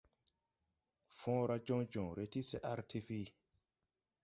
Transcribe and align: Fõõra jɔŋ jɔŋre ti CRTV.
Fõõra 1.19 1.55
jɔŋ 1.65 1.81
jɔŋre 1.91 2.23
ti 2.31 2.41
CRTV. 2.49 3.09